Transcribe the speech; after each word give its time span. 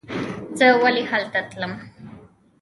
زه 0.57 0.65
ولې 0.83 1.03
هلته 1.11 1.39
تلم. 1.49 1.73